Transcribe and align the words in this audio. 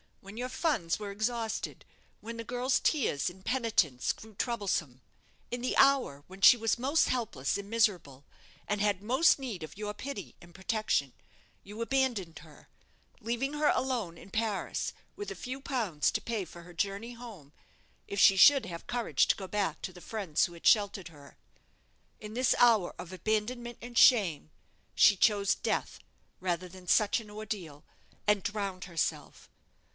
When 0.19 0.37
your 0.37 0.49
funds 0.49 0.97
were 0.97 1.11
exhausted, 1.11 1.83
when 2.21 2.37
the 2.37 2.43
girl's 2.43 2.79
tears 2.79 3.29
and 3.29 3.43
penitence 3.45 4.13
grew 4.13 4.33
troublesome 4.33 5.01
in 5.51 5.61
the 5.61 5.75
hour 5.77 6.23
when 6.27 6.41
she 6.41 6.57
was 6.57 6.79
most 6.79 7.09
helpless 7.09 7.57
and 7.57 7.69
miserable, 7.69 8.25
and 8.67 8.81
had 8.81 9.03
most 9.03 9.37
need 9.37 9.61
of 9.61 9.77
your 9.77 9.93
pity 9.93 10.35
and 10.41 10.55
protection, 10.55 11.13
you 11.63 11.81
abandoned 11.81 12.39
her, 12.39 12.67
leaving 13.19 13.53
her 13.53 13.67
alone 13.69 14.17
in 14.17 14.31
Paris, 14.31 14.93
with 15.15 15.29
a 15.31 15.35
few 15.35 15.59
pounds 15.61 16.09
to 16.11 16.21
pay 16.21 16.45
for 16.45 16.63
her 16.63 16.73
journey 16.73 17.13
home, 17.13 17.51
if 18.07 18.19
she 18.19 18.37
should 18.37 18.65
have 18.65 18.87
courage 18.87 19.27
to 19.27 19.35
go 19.35 19.47
back 19.47 19.81
to 19.83 19.93
the 19.93 20.01
friends 20.01 20.45
who 20.45 20.53
had 20.53 20.65
sheltered 20.65 21.09
her. 21.09 21.37
In 22.19 22.33
this 22.35 22.55
hour 22.57 22.95
of 22.97 23.11
abandonment 23.13 23.79
and 23.81 23.97
shame, 23.97 24.49
she 24.95 25.15
chose 25.15 25.53
death 25.55 25.99
rather 26.39 26.67
than 26.69 26.87
such 26.87 27.19
an 27.19 27.29
ordeal, 27.29 27.83
and 28.27 28.41
drowned 28.41 28.85
herself." 28.85 29.47